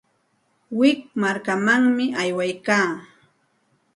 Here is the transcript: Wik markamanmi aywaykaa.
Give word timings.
Wik 0.79 0.99
markamanmi 1.21 2.05
aywaykaa. 2.21 2.89